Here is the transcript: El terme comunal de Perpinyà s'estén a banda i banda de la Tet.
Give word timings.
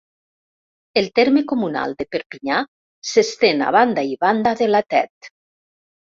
El 1.01 1.09
terme 1.17 1.41
comunal 1.51 1.91
de 1.99 2.07
Perpinyà 2.15 2.61
s'estén 3.09 3.61
a 3.67 3.75
banda 3.75 4.05
i 4.13 4.17
banda 4.25 4.55
de 4.63 4.71
la 4.71 4.81
Tet. 4.95 5.29